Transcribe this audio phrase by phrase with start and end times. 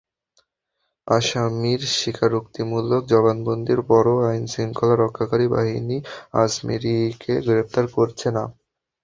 [1.07, 5.97] আসামির স্বীকারোক্তিমূলক জবানবন্দির পরও আইনশৃঙ্খলা রক্ষাকারী বাহিনী
[6.35, 8.43] আজমেরীকে গ্রেপ্তার করছে না।